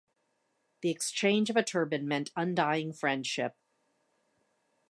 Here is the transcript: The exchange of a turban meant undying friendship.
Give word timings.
The 0.81 0.89
exchange 0.89 1.51
of 1.51 1.55
a 1.55 1.61
turban 1.61 2.07
meant 2.07 2.31
undying 2.35 2.91
friendship. 2.91 3.55